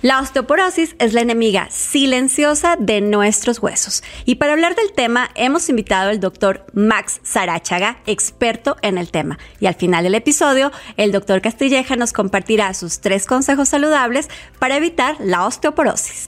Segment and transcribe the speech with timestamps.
[0.00, 4.04] La osteoporosis es la enemiga silenciosa de nuestros huesos.
[4.24, 9.38] Y para hablar del tema, hemos invitado al doctor Max Sarachaga, experto en el tema.
[9.58, 14.28] Y al final del episodio, el doctor Castilleja nos compartirá sus tres consejos saludables
[14.60, 16.26] para evitar la osteoporosis.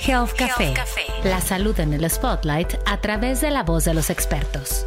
[0.00, 0.72] Health Café,
[1.22, 4.86] la salud en el spotlight a través de la voz de los expertos.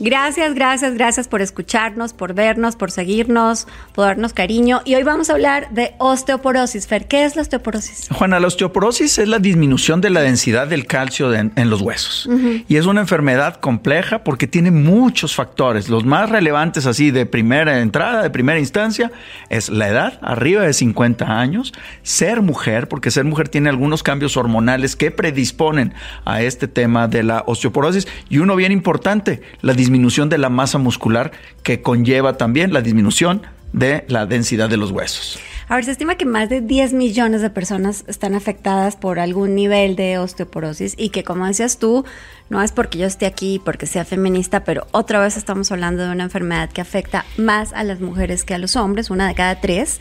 [0.00, 4.82] Gracias, gracias, gracias por escucharnos, por vernos, por seguirnos, por darnos cariño.
[4.84, 6.86] Y hoy vamos a hablar de osteoporosis.
[6.86, 8.08] Fer, ¿qué es la osteoporosis?
[8.10, 12.28] Juana, la osteoporosis es la disminución de la densidad del calcio en los huesos.
[12.68, 15.88] Y es una enfermedad compleja porque tiene muchos factores.
[15.88, 19.12] Los más relevantes así de primera entrada, de primera instancia,
[19.48, 24.36] es la edad, arriba de 50 años, ser mujer, porque ser mujer tiene algunos cambios
[24.36, 28.08] hormonales que predisponen a este tema de la osteoporosis.
[28.28, 31.30] Y uno bien importante, la disminución disminución de la masa muscular
[31.62, 35.38] que conlleva también la disminución de la densidad de los huesos.
[35.68, 39.54] A ver, se estima que más de 10 millones de personas están afectadas por algún
[39.54, 42.04] nivel de osteoporosis y que, como decías tú,
[42.50, 46.10] no es porque yo esté aquí, porque sea feminista, pero otra vez estamos hablando de
[46.10, 49.60] una enfermedad que afecta más a las mujeres que a los hombres, una de cada
[49.60, 50.00] tres.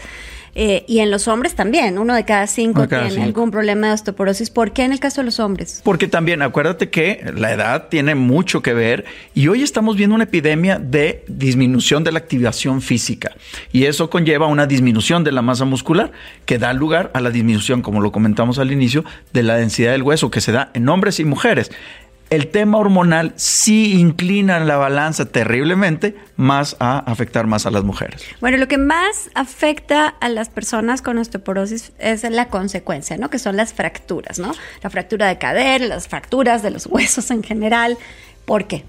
[0.56, 4.50] Eh, y en los hombres también, uno de cada cinco tiene algún problema de osteoporosis.
[4.50, 5.82] ¿Por qué en el caso de los hombres?
[5.84, 10.26] Porque también, acuérdate que la edad tiene mucho que ver y hoy estamos viendo una
[10.26, 13.31] epidemia de disminución de la activación física
[13.72, 16.12] y eso conlleva una disminución de la masa muscular
[16.46, 20.04] que da lugar a la disminución, como lo comentamos al inicio, de la densidad del
[20.04, 21.72] hueso que se da en hombres y mujeres
[22.34, 28.25] el tema hormonal sí inclina la balanza terriblemente más a afectar más a las mujeres.
[28.42, 33.30] Bueno, lo que más afecta a las personas con osteoporosis es la consecuencia, ¿no?
[33.30, 34.52] Que son las fracturas, ¿no?
[34.81, 37.98] La fractura de cadera, las fracturas de los huesos en general.
[38.45, 38.84] ¿Por qué?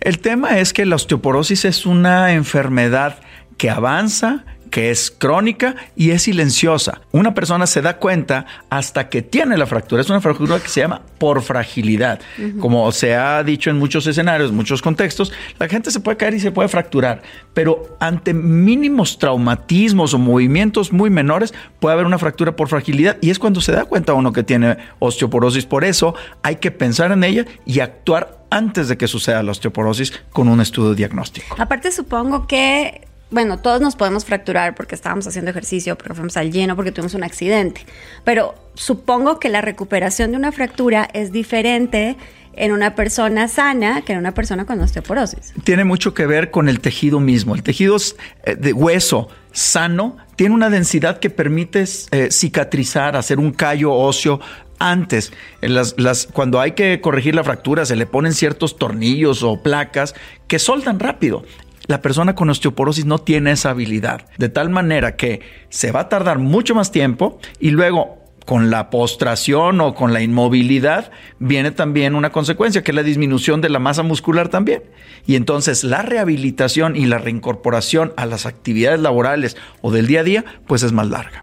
[0.00, 3.18] El tema es que la osteoporosis es una enfermedad
[3.58, 7.00] que avanza, que es crónica y es silenciosa.
[7.12, 10.00] Una persona se da cuenta hasta que tiene la fractura.
[10.02, 12.20] Es una fractura que se llama por fragilidad.
[12.60, 16.40] Como se ha dicho en muchos escenarios, muchos contextos, la gente se puede caer y
[16.40, 17.22] se puede fracturar,
[17.54, 23.30] pero ante mínimos traumatismos o movimientos muy menores puede haber una fractura por fragilidad y
[23.30, 25.66] es cuando se da cuenta uno que tiene osteoporosis.
[25.66, 30.12] Por eso hay que pensar en ella y actuar antes de que suceda la osteoporosis
[30.30, 31.56] con un estudio diagnóstico.
[31.58, 36.52] Aparte supongo que bueno, todos nos podemos fracturar porque estábamos haciendo ejercicio, porque fuimos al
[36.52, 37.84] lleno, porque tuvimos un accidente.
[38.24, 42.16] Pero supongo que la recuperación de una fractura es diferente
[42.52, 45.52] en una persona sana que en una persona con osteoporosis.
[45.64, 47.54] Tiene mucho que ver con el tejido mismo.
[47.54, 47.96] El tejido
[48.44, 54.40] eh, de hueso sano tiene una densidad que permite eh, cicatrizar, hacer un callo óseo
[54.78, 55.32] antes,
[55.62, 60.14] las, cuando hay que corregir la fractura, se le ponen ciertos tornillos o placas
[60.48, 61.44] que soltan rápido
[61.86, 66.08] la persona con osteoporosis no tiene esa habilidad, de tal manera que se va a
[66.08, 72.14] tardar mucho más tiempo y luego con la postración o con la inmovilidad viene también
[72.14, 74.84] una consecuencia, que es la disminución de la masa muscular también.
[75.26, 80.24] Y entonces la rehabilitación y la reincorporación a las actividades laborales o del día a
[80.24, 81.42] día, pues es más larga.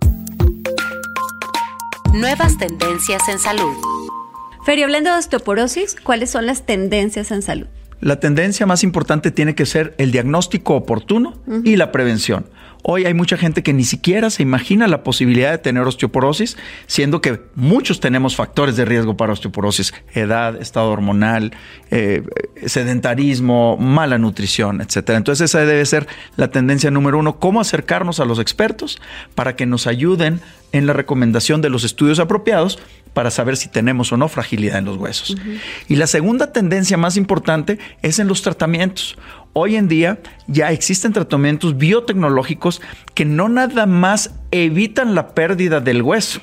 [2.13, 3.73] Nuevas tendencias en salud.
[4.65, 7.67] Ferio, hablando de osteoporosis, ¿cuáles son las tendencias en salud?
[8.03, 12.47] La tendencia más importante tiene que ser el diagnóstico oportuno y la prevención.
[12.83, 17.21] Hoy hay mucha gente que ni siquiera se imagina la posibilidad de tener osteoporosis, siendo
[17.21, 21.53] que muchos tenemos factores de riesgo para osteoporosis, edad, estado hormonal,
[21.91, 22.23] eh,
[22.65, 25.11] sedentarismo, mala nutrición, etc.
[25.11, 29.01] Entonces esa debe ser la tendencia número uno, cómo acercarnos a los expertos
[29.33, 30.41] para que nos ayuden
[30.73, 32.79] en la recomendación de los estudios apropiados
[33.13, 35.37] para saber si tenemos o no fragilidad en los huesos.
[35.87, 39.15] Y la segunda tendencia más importante es en los tratamientos.
[39.53, 42.81] Hoy en día ya existen tratamientos biotecnológicos
[43.13, 46.41] que no nada más evitan la pérdida del hueso,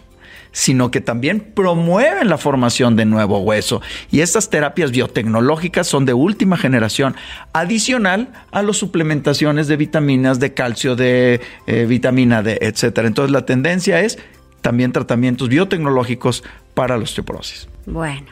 [0.53, 3.81] sino que también promueven la formación de nuevo hueso.
[4.11, 7.17] Y estas terapias biotecnológicas son de última generación,
[7.53, 12.99] adicional a las suplementaciones de vitaminas, de calcio, de eh, vitamina D, etc.
[13.05, 14.19] Entonces la tendencia es
[14.61, 16.45] también tratamientos biotecnológicos
[16.75, 17.69] para la osteoporosis.
[17.87, 18.27] Bueno,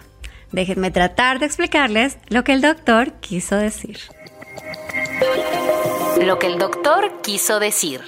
[0.53, 3.99] déjenme tratar de explicarles lo que el doctor quiso decir.
[6.25, 8.01] Lo que el doctor quiso decir.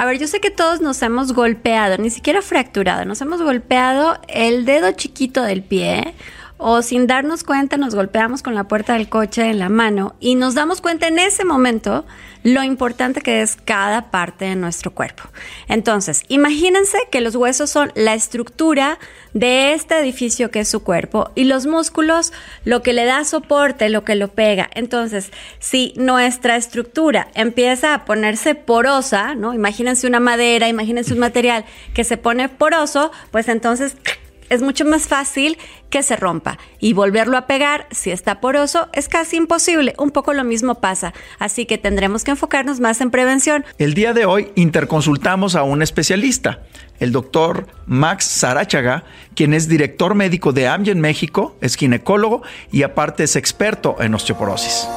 [0.00, 4.20] A ver, yo sé que todos nos hemos golpeado, ni siquiera fracturado, nos hemos golpeado
[4.28, 6.14] el dedo chiquito del pie
[6.58, 10.34] o sin darnos cuenta nos golpeamos con la puerta del coche en la mano y
[10.34, 12.04] nos damos cuenta en ese momento
[12.42, 15.24] lo importante que es cada parte de nuestro cuerpo.
[15.68, 18.98] Entonces, imagínense que los huesos son la estructura
[19.34, 22.32] de este edificio que es su cuerpo y los músculos
[22.64, 24.68] lo que le da soporte, lo que lo pega.
[24.74, 29.54] Entonces, si nuestra estructura empieza a ponerse porosa, ¿no?
[29.54, 31.64] Imagínense una madera, imagínense un material
[31.94, 33.96] que se pone poroso, pues entonces
[34.50, 35.58] es mucho más fácil
[35.90, 39.94] que se rompa y volverlo a pegar si está poroso es casi imposible.
[39.98, 43.64] Un poco lo mismo pasa, así que tendremos que enfocarnos más en prevención.
[43.78, 46.62] El día de hoy interconsultamos a un especialista,
[46.98, 49.04] el doctor Max Sarachaga,
[49.34, 52.42] quien es director médico de Amgen México, es ginecólogo
[52.72, 54.88] y aparte es experto en osteoporosis.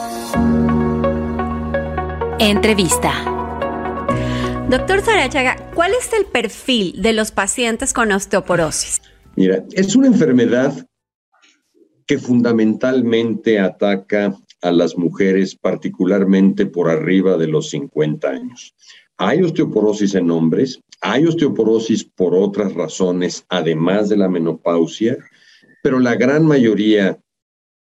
[2.39, 3.13] Entrevista.
[4.67, 9.01] Doctor Sarachaga, ¿cuál es el perfil de los pacientes con osteoporosis?
[9.35, 10.85] Mira, es una enfermedad
[12.05, 18.75] que fundamentalmente ataca a las mujeres, particularmente por arriba de los 50 años.
[19.17, 25.17] Hay osteoporosis en hombres, hay osteoporosis por otras razones, además de la menopausia,
[25.81, 27.19] pero la gran mayoría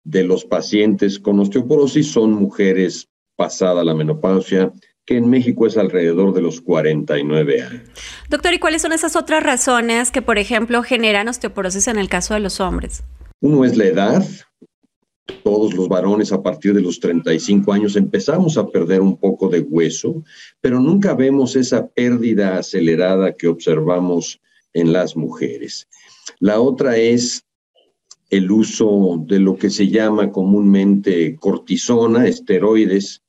[0.03, 4.71] de los pacientes con osteoporosis son mujeres pasada la menopausia,
[5.05, 7.81] que en México es alrededor de los 49 años.
[8.29, 12.33] Doctor, ¿y cuáles son esas otras razones que, por ejemplo, generan osteoporosis en el caso
[12.33, 13.03] de los hombres?
[13.41, 14.25] Uno es la edad.
[15.43, 19.59] Todos los varones a partir de los 35 años empezamos a perder un poco de
[19.59, 20.23] hueso,
[20.61, 24.41] pero nunca vemos esa pérdida acelerada que observamos
[24.73, 25.87] en las mujeres.
[26.39, 27.45] La otra es
[28.29, 33.22] el uso de lo que se llama comúnmente cortisona, esteroides,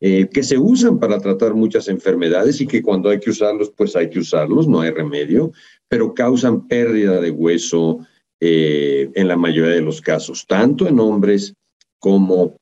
[0.00, 3.94] eh, que se usan para tratar muchas enfermedades y que cuando hay que usarlos, pues
[3.96, 5.52] hay que usarlos, no hay remedio,
[5.88, 7.98] pero causan pérdida de hueso
[8.40, 11.52] eh, en la mayoría de los casos, tanto en hombres
[11.98, 12.56] como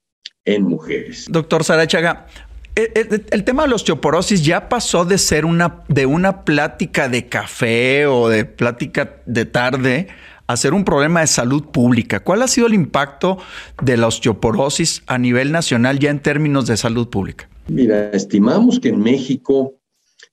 [0.45, 1.27] en mujeres.
[1.31, 2.27] Doctor Sarachaga,
[2.75, 7.29] eh, el, tema de la osteoporosis ya pasó de ser una, de una plática de
[7.29, 10.09] café o de plática de tarde
[10.49, 12.21] a ser un problema de salud pública.
[12.21, 13.37] ¿Cuál ha sido el impacto
[13.83, 17.49] de la osteoporosis a nivel nacional ya en términos de salud pública?
[17.69, 19.75] Mira, estimamos que en México,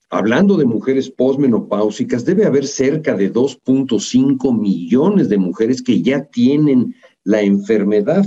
[0.10, 6.96] hablando de mujeres posmenopáusicas, debe haber cerca de 2.5 millones de mujeres que ya tienen
[7.26, 8.26] la enfermedad.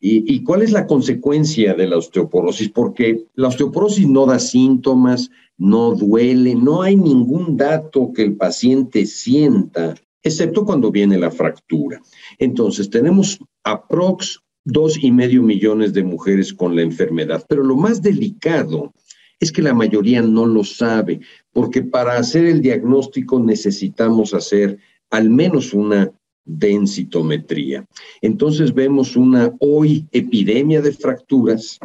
[0.00, 2.70] ¿Y, ¿Y, cuál es la consecuencia de la osteoporosis?
[2.70, 9.04] Porque la osteoporosis no da síntomas, no duele, no hay ningún dato que el paciente
[9.04, 12.00] sienta excepto cuando viene la fractura.
[12.38, 18.02] Entonces, tenemos aprox dos y medio millones de mujeres con la enfermedad, pero lo más
[18.02, 18.92] delicado
[19.40, 21.20] es que la mayoría no lo sabe,
[21.52, 24.78] porque para hacer el diagnóstico necesitamos hacer
[25.10, 26.10] al menos una
[26.44, 27.86] densitometría.
[28.20, 31.78] Entonces vemos una hoy epidemia de fracturas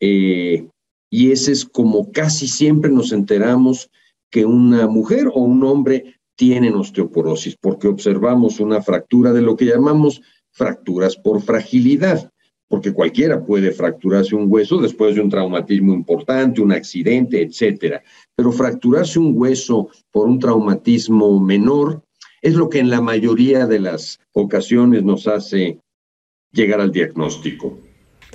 [0.00, 0.66] eh,
[1.08, 3.90] y ese es como casi siempre nos enteramos
[4.30, 9.66] que una mujer o un hombre tienen osteoporosis, porque observamos una fractura de lo que
[9.66, 12.30] llamamos fracturas por fragilidad,
[12.68, 18.02] porque cualquiera puede fracturarse un hueso después de un traumatismo importante, un accidente, etcétera.
[18.34, 22.02] Pero fracturarse un hueso por un traumatismo menor
[22.42, 25.78] es lo que en la mayoría de las ocasiones nos hace
[26.52, 27.78] llegar al diagnóstico.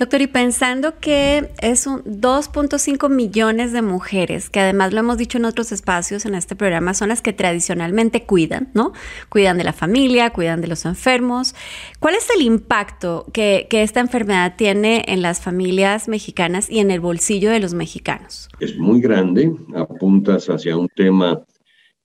[0.00, 5.36] Doctor, y pensando que es un 2.5 millones de mujeres, que además lo hemos dicho
[5.36, 8.94] en otros espacios en este programa, son las que tradicionalmente cuidan, ¿no?
[9.28, 11.54] Cuidan de la familia, cuidan de los enfermos.
[11.98, 17.00] ¿Cuál es el impacto que, esta enfermedad tiene en las familias mexicanas y en el
[17.00, 18.48] bolsillo de los mexicanos?
[18.58, 21.44] Es muy grande, apuntas hacia un tema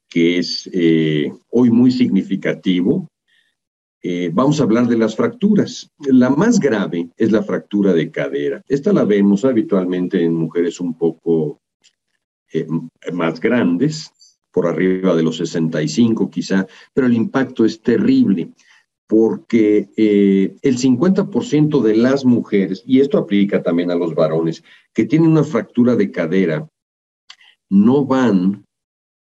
[0.09, 3.07] que es eh, hoy muy significativo,
[4.07, 5.89] eh, vamos a hablar de las fracturas.
[5.97, 8.61] La más grave es la fractura de cadera.
[8.67, 11.59] Esta la vemos habitualmente en mujeres un poco
[12.53, 12.67] eh,
[13.11, 14.11] más grandes,
[14.51, 18.51] por arriba de los 65 quizá, pero el impacto es terrible
[19.07, 25.05] porque eh, el 50% de las mujeres, y esto aplica también a los varones, que
[25.05, 26.69] tienen una fractura de cadera,
[27.71, 28.65] no van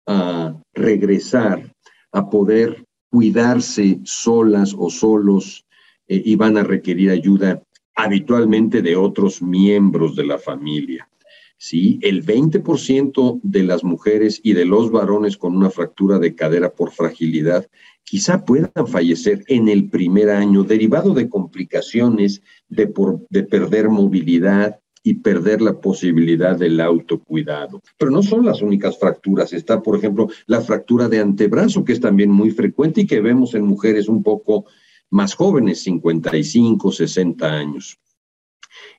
[0.07, 1.73] a regresar
[2.13, 5.67] a poder cuidarse solas o solos
[6.07, 7.63] eh, y van a requerir ayuda
[7.95, 11.09] habitualmente de otros miembros de la familia.
[11.57, 11.99] ¿sí?
[12.03, 16.93] El 20% de las mujeres y de los varones con una fractura de cadera por
[16.93, 17.69] fragilidad
[18.05, 24.81] quizá puedan fallecer en el primer año derivado de complicaciones de, por, de perder movilidad,
[25.03, 27.83] y perder la posibilidad del autocuidado.
[27.97, 29.53] Pero no son las únicas fracturas.
[29.53, 33.55] Está, por ejemplo, la fractura de antebrazo, que es también muy frecuente y que vemos
[33.55, 34.67] en mujeres un poco
[35.11, 37.99] más jóvenes, 55, 60 años.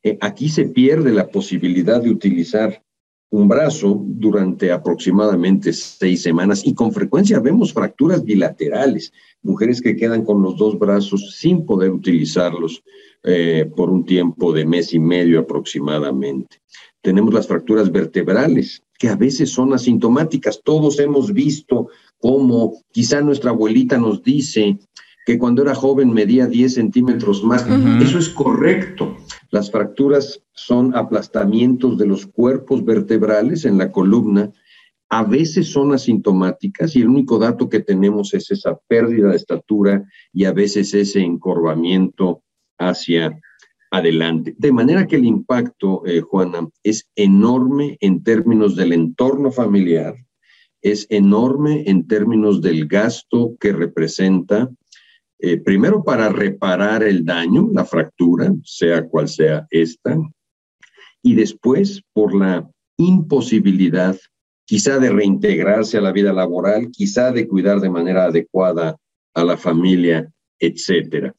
[0.03, 2.83] Eh, aquí se pierde la posibilidad de utilizar
[3.31, 10.23] un brazo durante aproximadamente seis semanas y con frecuencia vemos fracturas bilaterales, mujeres que quedan
[10.23, 12.83] con los dos brazos sin poder utilizarlos
[13.23, 16.61] eh, por un tiempo de mes y medio aproximadamente.
[17.01, 20.61] Tenemos las fracturas vertebrales, que a veces son asintomáticas.
[20.63, 24.77] Todos hemos visto cómo quizá nuestra abuelita nos dice
[25.25, 27.65] que cuando era joven medía 10 centímetros más.
[28.01, 29.15] Eso es correcto.
[29.51, 34.51] Las fracturas son aplastamientos de los cuerpos vertebrales en la columna.
[35.09, 40.05] A veces son asintomáticas y el único dato que tenemos es esa pérdida de estatura
[40.31, 42.43] y a veces ese encorvamiento
[42.77, 43.39] hacia
[43.91, 44.55] adelante.
[44.57, 50.15] De manera que el impacto, eh, Juana, es enorme en términos del entorno familiar,
[50.81, 54.69] es enorme en términos del gasto que representa
[55.39, 60.17] eh, primero para reparar el daño, la fractura, sea cual sea esta,
[61.21, 64.17] y después por la imposibilidad
[64.65, 68.97] quizá de reintegrarse a la vida laboral, quizá de cuidar de manera adecuada
[69.33, 71.33] a la familia, etcétera.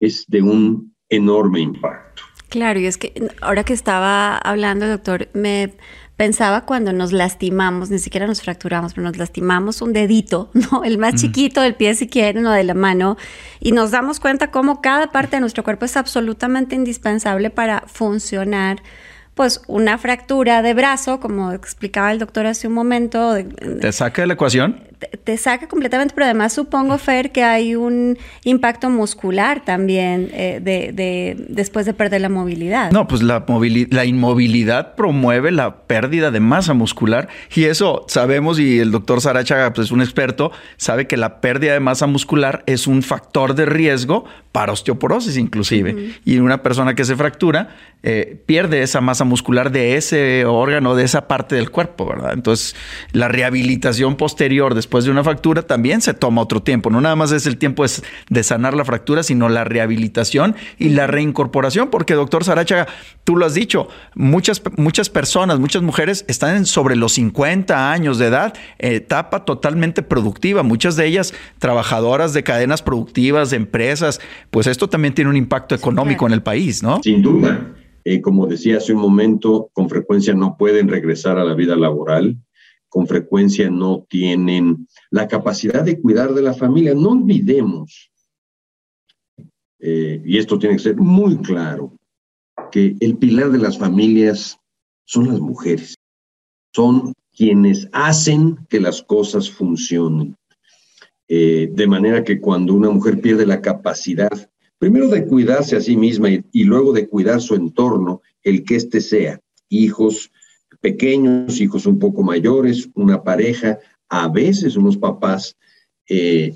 [0.00, 2.22] Es de un enorme impacto.
[2.50, 5.72] Claro, y es que ahora que estaba hablando, doctor, me
[6.16, 10.84] pensaba cuando nos lastimamos, ni siquiera nos fracturamos, pero nos lastimamos un dedito, ¿no?
[10.84, 13.16] El más chiquito del pie si quieren o de la mano,
[13.60, 18.82] y nos damos cuenta cómo cada parte de nuestro cuerpo es absolutamente indispensable para funcionar
[19.34, 23.34] pues una fractura de brazo, como explicaba el doctor hace un momento.
[23.80, 24.80] ¿Te saca de la ecuación?
[25.24, 31.36] Te, saca completamente, pero además supongo, Fer, que hay un impacto muscular también eh, de,
[31.48, 32.90] después de perder la movilidad.
[32.92, 33.44] No, pues la,
[33.90, 39.72] la inmovilidad promueve la pérdida de masa muscular y eso sabemos y el doctor Sarachaga
[39.72, 43.66] pues, es un experto, sabe que la pérdida de masa muscular es un factor de
[43.66, 46.14] riesgo para osteoporosis inclusive.
[46.24, 47.74] Y una persona que se fractura
[48.04, 52.34] eh, pierde esa masa muscular de ese órgano, de esa parte del cuerpo, ¿verdad?
[52.34, 52.76] Entonces
[53.10, 56.88] la rehabilitación posterior después después de una fractura también se toma otro tiempo.
[56.88, 57.84] No nada más es el tiempo
[58.30, 61.90] de sanar la fractura, sino la rehabilitación y la reincorporación.
[61.90, 62.86] Porque, doctor Sarachaga,
[63.24, 68.26] tú lo has dicho, muchas, muchas personas, muchas mujeres están sobre los 50 años de
[68.26, 70.62] edad, etapa totalmente productiva.
[70.62, 74.20] Muchas de ellas trabajadoras de cadenas productivas, de empresas.
[74.52, 77.02] Pues esto también tiene un impacto económico en el país, ¿no?
[77.02, 77.74] Sin duda.
[78.04, 82.36] Eh, como decía hace un momento, con frecuencia no pueden regresar a la vida laboral
[82.94, 86.94] con frecuencia no tienen la capacidad de cuidar de la familia.
[86.94, 88.12] No olvidemos,
[89.80, 91.98] eh, y esto tiene que ser muy claro,
[92.70, 94.60] que el pilar de las familias
[95.04, 95.96] son las mujeres,
[96.72, 100.36] son quienes hacen que las cosas funcionen.
[101.26, 105.96] Eh, de manera que cuando una mujer pierde la capacidad, primero de cuidarse a sí
[105.96, 110.30] misma y, y luego de cuidar su entorno, el que éste sea, hijos,
[110.84, 113.78] pequeños, hijos un poco mayores, una pareja,
[114.10, 115.56] a veces unos papás,
[116.10, 116.52] eh,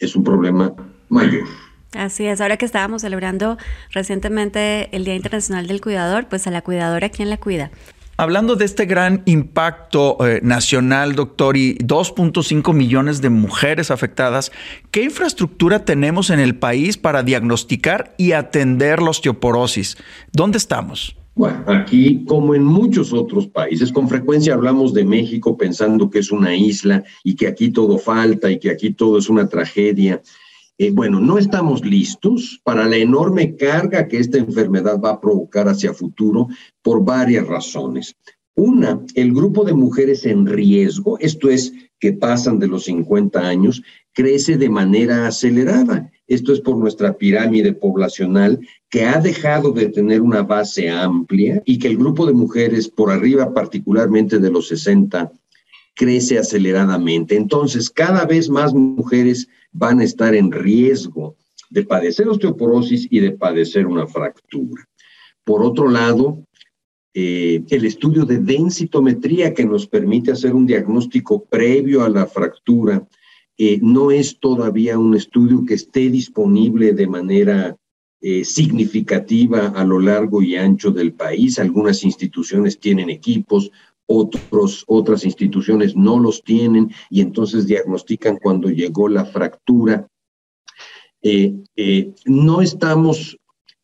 [0.00, 0.74] es un problema
[1.10, 1.46] mayor.
[1.92, 3.58] Así es, ahora que estábamos celebrando
[3.90, 7.70] recientemente el Día Internacional del Cuidador, pues a la cuidadora, ¿quién la cuida?
[8.16, 14.50] Hablando de este gran impacto eh, nacional, doctor, y 2.5 millones de mujeres afectadas,
[14.90, 19.98] ¿qué infraestructura tenemos en el país para diagnosticar y atender la osteoporosis?
[20.32, 21.18] ¿Dónde estamos?
[21.38, 26.32] Bueno, aquí, como en muchos otros países, con frecuencia hablamos de México pensando que es
[26.32, 30.20] una isla y que aquí todo falta y que aquí todo es una tragedia.
[30.78, 35.68] Eh, bueno, no estamos listos para la enorme carga que esta enfermedad va a provocar
[35.68, 36.48] hacia futuro
[36.82, 38.16] por varias razones.
[38.56, 43.80] Una, el grupo de mujeres en riesgo, esto es, que pasan de los 50 años,
[44.12, 46.10] crece de manera acelerada.
[46.28, 51.78] Esto es por nuestra pirámide poblacional que ha dejado de tener una base amplia y
[51.78, 55.32] que el grupo de mujeres por arriba, particularmente de los 60,
[55.94, 57.34] crece aceleradamente.
[57.34, 61.34] Entonces, cada vez más mujeres van a estar en riesgo
[61.70, 64.86] de padecer osteoporosis y de padecer una fractura.
[65.44, 66.44] Por otro lado,
[67.14, 73.08] eh, el estudio de densitometría que nos permite hacer un diagnóstico previo a la fractura
[73.60, 77.76] eh, no es todavía un estudio que esté disponible de manera
[78.20, 81.58] eh, significativa a lo largo y ancho del país.
[81.58, 83.72] Algunas instituciones tienen equipos,
[84.06, 90.06] otros, otras instituciones no los tienen y entonces diagnostican cuando llegó la fractura.
[91.20, 93.38] Eh, no estamos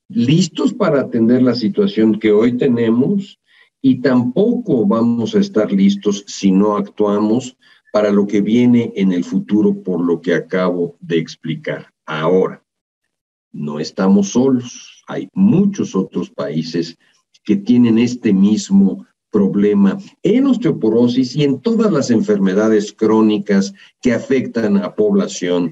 [0.08, 3.40] listos para atender la situación que hoy tenemos
[3.82, 7.56] y tampoco vamos a estar listos si no actuamos
[7.94, 12.60] para lo que viene en el futuro por lo que acabo de explicar ahora.
[13.52, 15.04] no estamos solos.
[15.06, 16.98] Hay muchos otros países
[17.44, 23.72] que tienen este mismo problema en osteoporosis y en todas las enfermedades crónicas
[24.02, 25.70] que afectan a población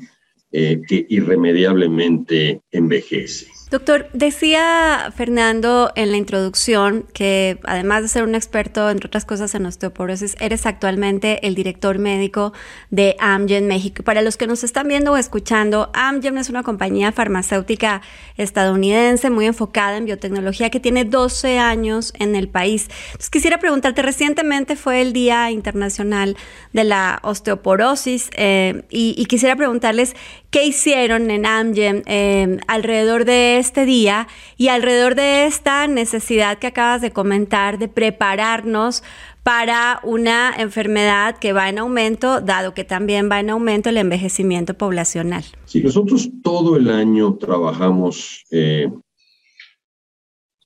[0.53, 3.49] eh, que irremediablemente envejece.
[3.73, 9.55] Doctor, decía Fernando en la introducción que además de ser un experto, entre otras cosas,
[9.55, 12.53] en osteoporosis, eres actualmente el director médico
[12.91, 14.03] de Amgen México.
[14.03, 18.03] Para los que nos están viendo o escuchando, Amgen es una compañía farmacéutica
[18.37, 22.91] estadounidense muy enfocada en biotecnología que tiene 12 años en el país.
[23.07, 26.37] Entonces quisiera preguntarte, recientemente fue el Día Internacional
[26.75, 30.15] de la Osteoporosis eh, y, quisiera preguntarles
[30.53, 34.29] qué hicieron en Amgen eh, alrededor de este día
[34.59, 39.03] y alrededor de esta necesidad que acabas de comentar de prepararnos
[39.43, 44.75] para una enfermedad que va en aumento, dado que también va en aumento el envejecimiento
[44.75, 45.43] poblacional.
[45.65, 48.93] Sí, nosotros todo el año trabajamos eh,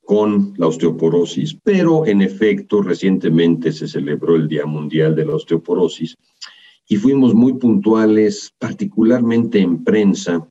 [0.03, 6.17] con la osteoporosis, pero en efecto recientemente se celebró el Día Mundial de la Osteoporosis
[6.89, 10.49] y fuimos muy puntuales, particularmente en prensa,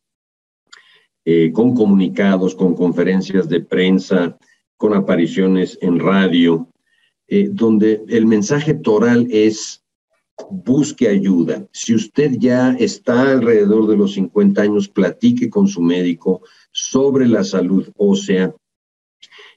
[1.23, 4.37] eh, con comunicados, con conferencias de prensa,
[4.77, 6.67] con apariciones en radio,
[7.27, 9.81] eh, donde el mensaje toral es
[10.49, 11.65] busque ayuda.
[11.71, 17.43] Si usted ya está alrededor de los 50 años, platique con su médico sobre la
[17.43, 18.53] salud ósea,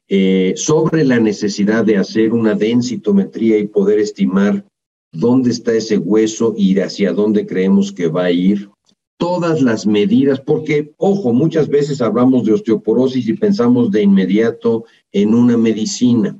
[0.06, 4.64] eh, sobre la necesidad de hacer una densitometría y poder estimar
[5.12, 8.70] dónde está ese hueso y hacia dónde creemos que va a ir
[9.18, 15.34] todas las medidas, porque, ojo, muchas veces hablamos de osteoporosis y pensamos de inmediato en
[15.34, 16.38] una medicina.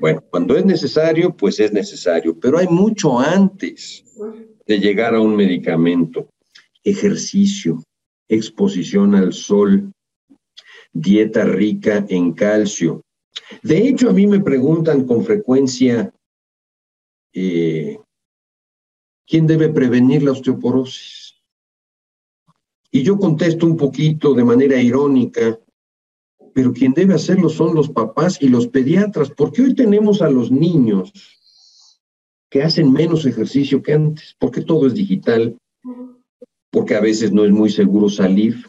[0.00, 4.04] Bueno, cuando es necesario, pues es necesario, pero hay mucho antes
[4.66, 6.28] de llegar a un medicamento.
[6.82, 7.82] Ejercicio,
[8.28, 9.92] exposición al sol,
[10.92, 13.02] dieta rica en calcio.
[13.62, 16.12] De hecho, a mí me preguntan con frecuencia,
[17.32, 17.98] eh,
[19.26, 21.34] ¿quién debe prevenir la osteoporosis?
[22.90, 25.58] Y yo contesto un poquito de manera irónica,
[26.54, 30.50] pero quien debe hacerlo son los papás y los pediatras, porque hoy tenemos a los
[30.50, 31.12] niños
[32.50, 35.58] que hacen menos ejercicio que antes, porque todo es digital,
[36.70, 38.66] porque a veces no es muy seguro salir.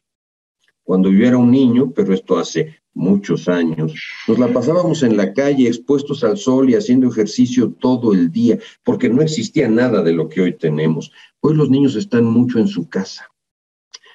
[0.84, 3.93] Cuando yo era un niño, pero esto hace muchos años,
[4.27, 8.59] nos la pasábamos en la calle expuestos al sol y haciendo ejercicio todo el día,
[8.83, 11.12] porque no existía nada de lo que hoy tenemos.
[11.39, 13.29] Hoy los niños están mucho en su casa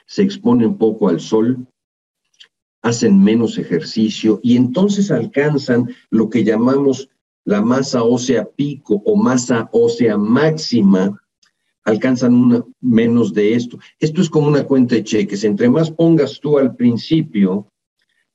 [0.06, 1.66] se exponen poco al sol,
[2.82, 7.08] hacen menos ejercicio y entonces alcanzan lo que llamamos
[7.44, 11.20] la masa ósea pico o masa ósea máxima,
[11.84, 13.78] alcanzan una, menos de esto.
[13.98, 15.44] Esto es como una cuenta de cheques.
[15.44, 17.66] Entre más pongas tú al principio,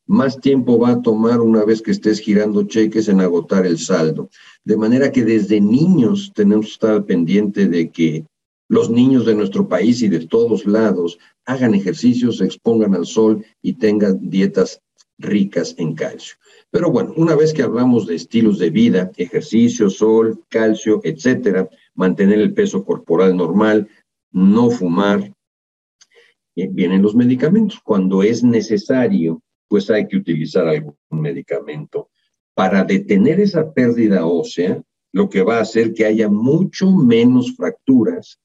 [0.10, 4.32] más tiempo va a tomar una vez que estés girando cheques en agotar el saldo.
[4.63, 8.26] De manera que desde niños tenemos que estar pendiente de que
[8.67, 13.45] los niños de nuestro país y de todos lados hagan ejercicios, se expongan al sol
[13.62, 14.82] y tengan dietas
[15.19, 16.38] ricas en calcio.
[16.72, 22.39] Pero bueno, una vez que hablamos de estilos de vida, ejercicio, sol, calcio, etcétera, mantener
[22.39, 23.88] el peso corporal normal,
[24.32, 25.36] no fumar,
[26.56, 27.80] eh, vienen los medicamentos.
[27.84, 32.10] Cuando es necesario, pues hay que utilizar algún medicamento
[32.53, 34.82] para detener esa pérdida ósea,
[35.13, 38.39] lo que va a hacer que haya mucho menos fracturas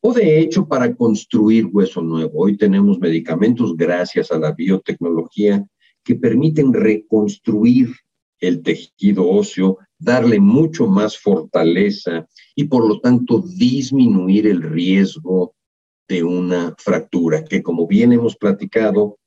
[0.00, 2.32] o de hecho para construir hueso nuevo.
[2.42, 5.66] Hoy tenemos medicamentos gracias a la biotecnología
[6.02, 7.90] que permiten reconstruir
[8.40, 15.54] el tejido óseo, darle mucho más fortaleza y por lo tanto disminuir el riesgo
[16.08, 19.18] de una fractura, que como bien hemos platicado,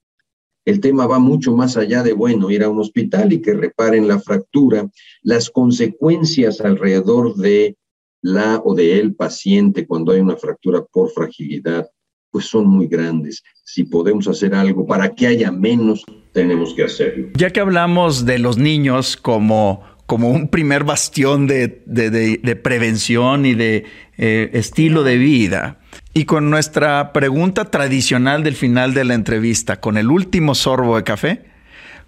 [0.65, 4.07] el tema va mucho más allá de, bueno, ir a un hospital y que reparen
[4.07, 4.89] la fractura.
[5.21, 7.75] Las consecuencias alrededor de
[8.21, 11.89] la o de el paciente cuando hay una fractura por fragilidad,
[12.31, 13.43] pues son muy grandes.
[13.63, 17.29] Si podemos hacer algo para que haya menos, tenemos que hacerlo.
[17.37, 21.67] Ya que hablamos de los niños como, como un primer bastión de,
[22.63, 23.85] prevención y de
[24.17, 25.82] eh, estilo de vida,
[26.13, 31.03] y con nuestra pregunta tradicional del final de la entrevista, con el último sorbo de
[31.03, 31.45] café,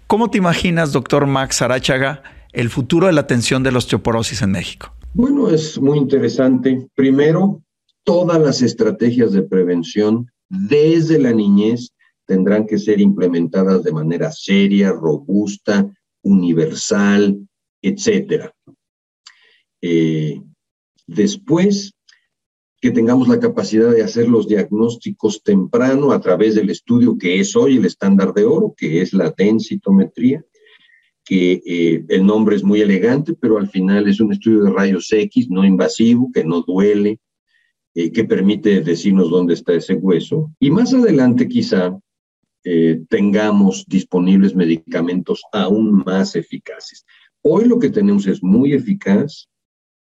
[0.06, 4.52] ¿cómo te imaginas, doctor Max Arachaga, el futuro de la atención de la osteoporosis en
[4.52, 4.94] México?
[5.12, 6.88] Bueno, es muy interesante.
[6.94, 7.62] Primero,
[8.04, 11.90] todas las estrategias de prevención desde la niñez
[12.26, 15.90] tendrán que ser implementadas de manera seria, robusta,
[16.22, 17.38] universal,
[17.82, 18.52] etcétera.
[19.82, 20.40] Eh,
[21.06, 21.95] después,
[22.80, 27.56] que tengamos la capacidad de hacer los diagnósticos temprano a través del estudio que es
[27.56, 30.44] hoy el estándar de oro, que es la densitometría,
[31.24, 35.10] que eh, el nombre es muy elegante, pero al final es un estudio de rayos
[35.10, 37.18] X no invasivo, que no duele,
[37.94, 40.52] eh, que permite decirnos dónde está ese hueso.
[40.60, 41.98] Y más adelante quizá
[42.62, 47.06] eh, tengamos disponibles medicamentos aún más eficaces.
[47.42, 49.48] Hoy lo que tenemos es muy eficaz,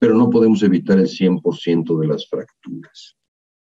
[0.03, 3.15] pero no podemos evitar el 100% de las fracturas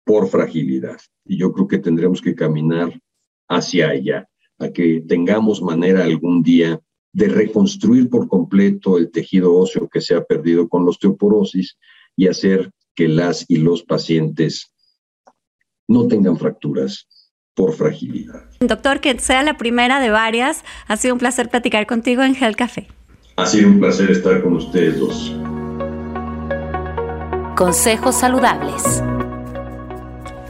[0.05, 0.97] por fragilidad.
[1.27, 2.99] Y yo creo que tendremos que caminar
[3.47, 4.27] hacia allá,
[4.59, 6.81] a que tengamos manera algún día
[7.13, 11.77] de reconstruir por completo el tejido óseo que se ha perdido con la osteoporosis
[12.17, 14.73] y hacer que las y los pacientes
[15.87, 17.07] no tengan fracturas
[17.53, 18.49] por fragilidad.
[18.61, 20.65] Doctor, que sea la primera de varias.
[20.89, 22.89] Ha sido un placer platicar contigo en Gel Café.
[23.37, 25.37] Ha sido un placer estar con ustedes dos.
[27.55, 28.83] Consejos saludables.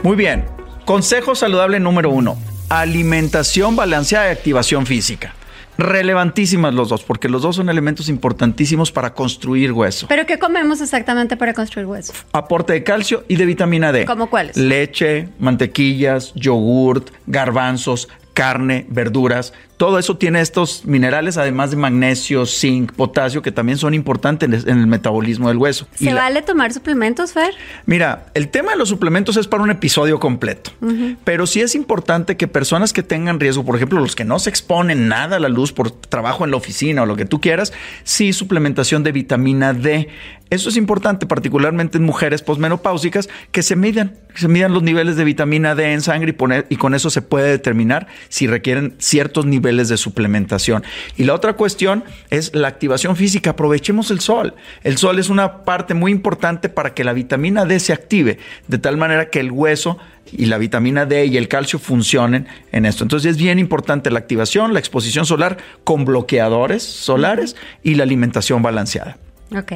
[0.01, 0.43] Muy bien.
[0.85, 2.35] Consejo saludable número uno.
[2.69, 5.35] Alimentación balanceada y activación física.
[5.77, 10.07] Relevantísimas los dos, porque los dos son elementos importantísimos para construir hueso.
[10.07, 12.11] ¿Pero qué comemos exactamente para construir hueso?
[12.31, 14.05] Aporte de calcio y de vitamina D.
[14.05, 14.57] ¿Cómo cuáles?
[14.57, 19.53] Leche, mantequillas, yogurt, garbanzos, carne, verduras.
[19.77, 24.79] Todo eso tiene estos minerales, además de magnesio, zinc, potasio, que también son importantes en
[24.79, 25.87] el metabolismo del hueso.
[25.95, 27.53] ¿Se vale tomar suplementos, Fer?
[27.85, 30.71] Mira, el tema de los suplementos es para un episodio completo,
[31.25, 34.49] pero sí es importante que personas que tengan riesgo, por ejemplo, los que no se
[34.49, 37.73] exponen nada a la luz por trabajo en la oficina o lo que tú quieras,
[38.03, 40.07] sí suplementación de vitamina D.
[40.51, 45.15] Eso es importante, particularmente en mujeres posmenopáusicas, que se midan, que se midan los niveles
[45.15, 48.93] de vitamina D en sangre y, poner, y con eso se puede determinar si requieren
[48.99, 50.83] ciertos niveles de suplementación.
[51.17, 53.51] Y la otra cuestión es la activación física.
[53.51, 54.53] Aprovechemos el sol.
[54.83, 58.77] El sol es una parte muy importante para que la vitamina D se active, de
[58.77, 59.97] tal manera que el hueso
[60.31, 63.03] y la vitamina D y el calcio funcionen en esto.
[63.03, 68.61] Entonces es bien importante la activación, la exposición solar con bloqueadores solares y la alimentación
[68.61, 69.17] balanceada.
[69.55, 69.73] Ok.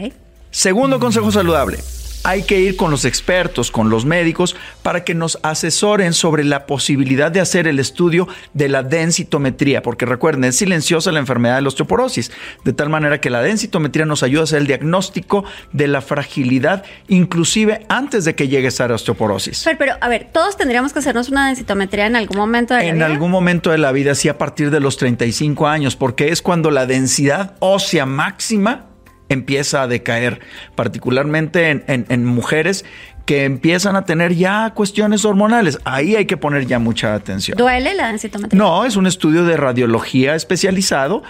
[0.52, 1.80] Segundo consejo saludable
[2.24, 6.66] hay que ir con los expertos, con los médicos, para que nos asesoren sobre la
[6.66, 11.62] posibilidad de hacer el estudio de la densitometría, porque recuerden, es silenciosa la enfermedad de
[11.62, 12.32] la osteoporosis,
[12.64, 16.84] de tal manera que la densitometría nos ayuda a hacer el diagnóstico de la fragilidad,
[17.08, 19.62] inclusive antes de que llegue a esa osteoporosis.
[19.64, 22.90] Pero, pero, a ver, todos tendríamos que hacernos una densitometría en algún momento de la
[22.90, 23.06] en vida.
[23.06, 26.42] En algún momento de la vida, sí, a partir de los 35 años, porque es
[26.42, 28.89] cuando la densidad ósea máxima
[29.30, 30.42] empieza a decaer,
[30.76, 32.84] particularmente en, mujeres
[33.26, 35.78] que empiezan a tener ya cuestiones hormonales.
[35.86, 37.58] Ahí hay que poner ya mucha atención.
[37.58, 38.58] ¿Duele la densitometría?
[38.58, 41.22] No, es un estudio de radiología especializado.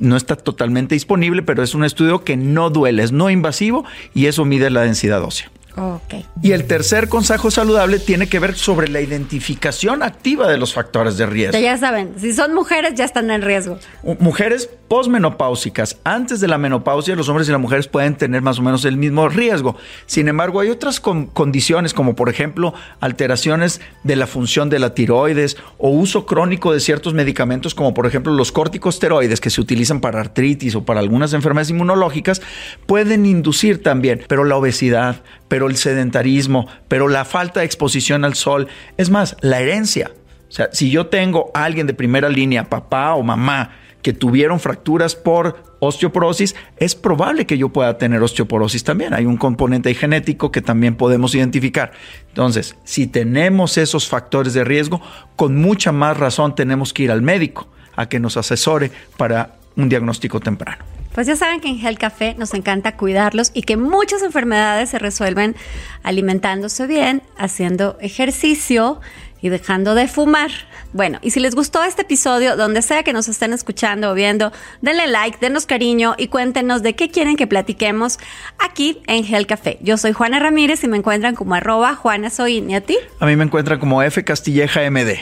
[0.00, 4.26] No está totalmente disponible, pero es un estudio que no duele, es no invasivo y
[4.26, 5.50] eso mide la densidad ósea.
[5.76, 6.24] Okay.
[6.42, 11.18] Y el tercer consejo saludable tiene que ver sobre la identificación activa de los factores
[11.18, 11.58] de riesgo.
[11.58, 13.78] Ya saben, si son mujeres ya están en riesgo.
[14.18, 18.62] Mujeres posmenopáusicas, antes de la menopausia, los hombres y las mujeres pueden tener más o
[18.62, 19.76] menos el mismo riesgo.
[20.06, 25.56] Sin embargo, hay otras condiciones como por ejemplo alteraciones de la función de la tiroides
[25.78, 30.20] o uso crónico de ciertos medicamentos como por ejemplo los corticosteroides que se utilizan para
[30.20, 32.40] artritis o para algunas enfermedades inmunológicas
[32.86, 38.34] pueden inducir también, pero la obesidad, pero el sedentarismo, pero la falta de exposición al
[38.34, 40.12] sol, es más, la herencia.
[40.48, 43.70] O sea, si yo tengo a alguien de primera línea, papá o mamá,
[44.06, 49.12] que tuvieron fracturas por osteoporosis, es probable que yo pueda tener osteoporosis también.
[49.12, 51.90] Hay un componente genético que también podemos identificar.
[52.28, 55.02] Entonces, si tenemos esos factores de riesgo,
[55.34, 59.88] con mucha más razón tenemos que ir al médico a que nos asesore para un
[59.88, 60.95] diagnóstico temprano.
[61.16, 64.98] Pues ya saben que en Gel Café nos encanta cuidarlos y que muchas enfermedades se
[64.98, 65.56] resuelven
[66.02, 69.00] alimentándose bien, haciendo ejercicio
[69.40, 70.50] y dejando de fumar.
[70.92, 74.52] Bueno, y si les gustó este episodio, donde sea que nos estén escuchando o viendo,
[74.82, 78.18] denle like, denos cariño y cuéntenos de qué quieren que platiquemos
[78.58, 79.78] aquí en Gel Café.
[79.80, 82.58] Yo soy Juana Ramírez y me encuentran como arroba Juana Soy.
[82.58, 82.98] ¿Y a ti?
[83.20, 85.14] A mí me encuentran como F Castilleja MD.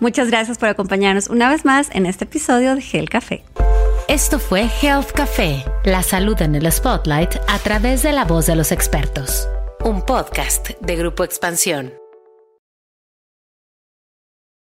[0.00, 3.44] Muchas gracias por acompañarnos una vez más en este episodio de Gel Café.
[4.08, 8.56] Esto fue Health Café, la salud en el spotlight a través de la voz de
[8.56, 9.46] los expertos.
[9.84, 11.92] Un podcast de Grupo Expansión.